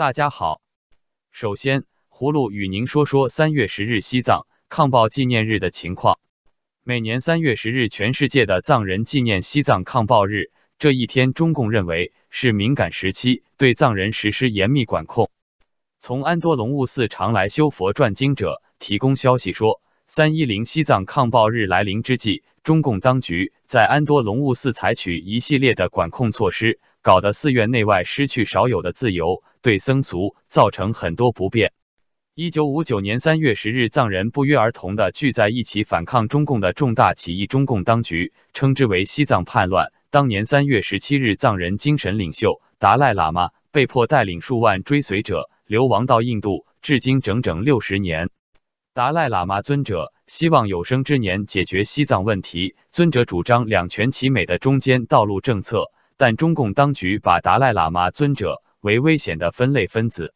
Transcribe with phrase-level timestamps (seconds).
[0.00, 0.62] 大家好，
[1.30, 6.18] 首先，葫芦与您说说三月十日西藏抗暴纪念日的情况。
[6.82, 10.52] 每年三月十日，全世界的藏人纪念西藏抗暴日。
[10.78, 15.30] 这一天，中共认为是敏感时期，对藏人实施严密管控。
[15.98, 31.72] 从安多隆悟寺常来修佛转经者提供消息说，三一零西藏抗暴日来临之际，中共当局在安多隆悟寺采取一系列的管控措施，搞得寺院内外失去少有的自由，对僧俗造成很多不便。
[32.34, 39.92] 一九五九年三月十日，藏人不约而同的聚在一起反抗中共的重大起义，中共当局称之为西藏叛乱。
[40.10, 48.30] 当年三月十七日，藏人精神领袖达赖喇嘛被迫带领数万追随者流亡到印度，至今整整六十年。
[48.92, 60.34] 达赖喇嘛尊者希望有生之年解决西藏问题，尊者主张两全其美的中间道路政策，但中共当局把达赖喇嘛尊者为危险的分类分子。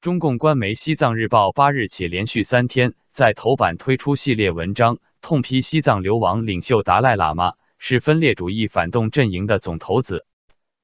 [0.00, 10.24] 中共官媒《西藏日报》八日起连续三天在头版推出系列文章，痛批西藏流亡领袖达赖喇嘛是分裂主义反动阵营的总头子，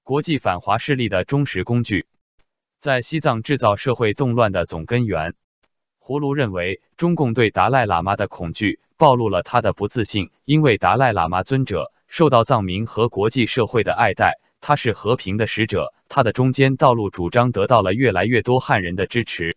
[0.02, 2.08] 国际反华势力的忠实工具，
[2.80, 5.34] 在西藏制造社会动乱的总根源。
[6.00, 14.38] 葫芦认为，中共对达赖喇嘛的恐惧暴露了他的不自信，因为达赖喇嘛尊者受到藏民和国际社会的爱戴。
[14.60, 19.56] 他是和平的使者，他的中间道路主张得到了越来越多汉人的支持。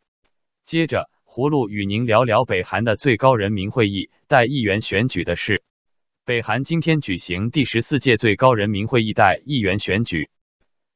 [0.63, 5.61] 接着，葫芦与您聊聊北韩的最高人民会议代议员选举的事。
[6.25, 10.27] 北韩今天举行第十四届最高人民会议代议员选举。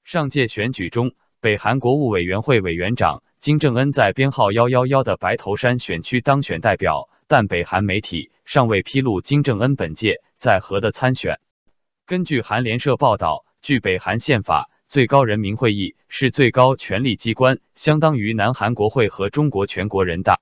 [0.04, 11.40] 上届选举中，北韩国务委员会委员长金正恩在编号幺幺幺的白头山选区当选代表，但北韩媒体尚未披露金正恩本届在何的参选。
[12.12, 13.46] 根据韩联社报道。
[13.62, 20.42] 据北韩宪法，最高人民会议是最高权力机关，相当于南韩国会和中国全国人大。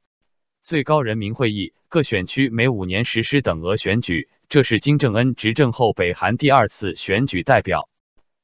[0.64, 7.88] 最高人民会议各选区每五年实施等额选举，这是金正恩执政后北韩第二次选举代表。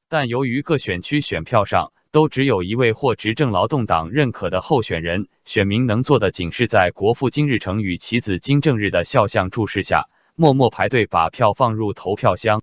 [0.08, 12.62] 但由于各选区选票上都只有一位或执政劳动党认可的候选人，选民能做的仅是在国父金日成与其子金正日的肖像注视下，默默排队把票放入投票箱。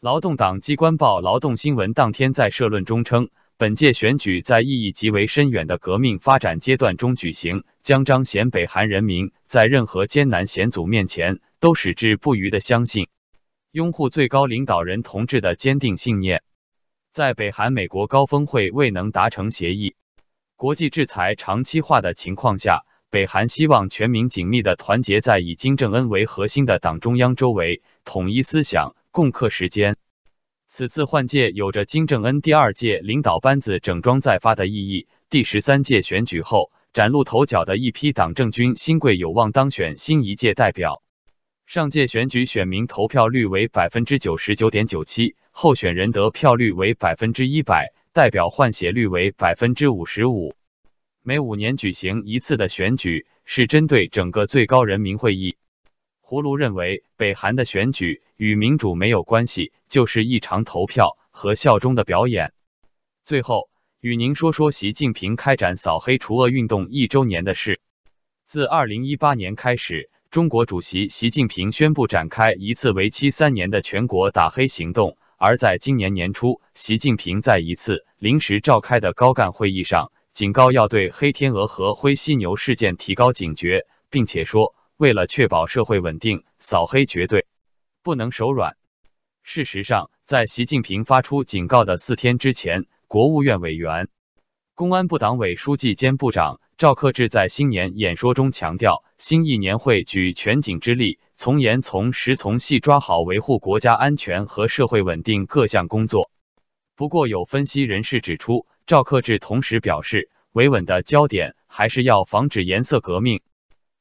[0.00, 13.08] 劳动党机关报《劳动新闻》当天在社论中称，本届选举在意义极为深远的革命发展阶段中举行，将彰显北韩人民在任何艰难险阻面前都矢志不渝的相信、
[13.72, 16.42] 拥护最高领导人同志的坚定信念。
[17.10, 19.94] 在北韩美国高峰会未能达成协议、
[20.56, 28.94] 国际制裁长期化的情况下，北韩希望全民紧密的团结在以金正恩为核心的党中央周围，统一思想。
[29.16, 29.96] 共克时间。
[30.68, 35.08] 此次换届有着金正恩第二届领导班子整装再发的意义。
[35.30, 41.02] 第十三届选举后崭露头角的一批党政军新贵有望当选新一届代表。
[41.64, 50.56] 上届选举选民投票率为百分之九十九点九七，候选人得票率为百分之一百，代表换血率为百分之五十五。
[51.22, 55.56] 每五年举行一次的选举是针对整个最高人民会议。
[56.28, 62.52] 葫芦认为，北韩的选举与民主没有关系，就是一场投票和效忠的表演。
[63.22, 63.68] 最后，
[64.00, 67.78] 与您说说习近平开展扫黑除恶运动一周年的事。
[68.44, 75.16] 自二零一八年开始，中国主席习近平宣布展开一次为期三年的全国打黑行动。
[75.36, 84.74] 而在今年年初，习近平在一次临时召开的高干会议上，警告要对黑天鹅和灰犀牛事件提高警觉，并且说。
[84.96, 87.46] 为了确保社会稳定，扫黑绝对
[88.02, 88.78] 不能手软。
[89.42, 94.08] 事实上，在习近平发出警告的四天之前，国务院委员、
[94.74, 106.30] 公安部党委书记兼部长赵克志在新年演说中强调，新一年会举全警之力，从严从实从细抓好维护国家安全和社会稳定各项工作。
[106.94, 113.42] 不过，有分析人士指出，赵克志同时表示，维稳的焦点还是要防止颜色革命。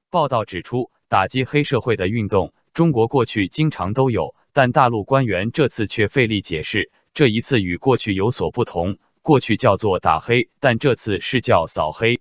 [0.10, 8.98] 报道指出，打击黑社会的运动，中国过去经常都有，但大陆官员这次却费力解释，这一次与过去有所不同。
[9.22, 12.20] 过去叫做打黑，但这次是叫扫黑。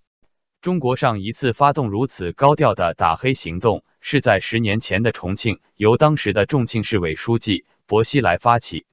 [0.62, 8.86] 中国上一次发动如此高调的打黑行动，是在十年前的重庆，由当时的重庆市委书记薄熙来发起。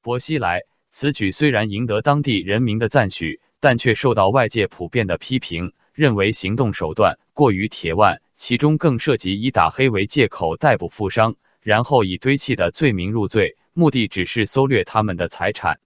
[0.00, 5.74] 薄熙来此举虽然赢得当地人民的赞许，但却受到外界普遍的批评。
[5.92, 15.80] 认为行动手段过于铁腕，其中更涉及以打黑为借口逮捕富商，然后以堆砌的罪名入罪，目的只是搜掠他们的财产。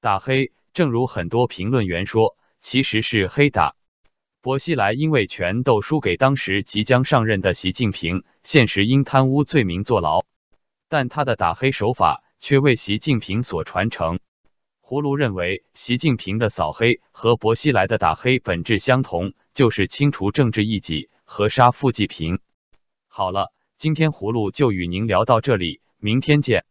[0.00, 3.76] 打黑，正如很多评论员说，其实是黑打。
[4.40, 10.24] 薄熙来因为权斗输给当时即将上任的习近平，现实因贪污罪名坐牢，
[10.88, 14.18] 但他的打黑手法却为习近平所传承。
[14.80, 22.40] 胡卢认为，习近平的扫黑和薄熙来的打黑本质相同，就是清除政治异己，和杀富济贫。
[23.08, 26.66] 好了，今天葫芦就与您聊到这里，明天见。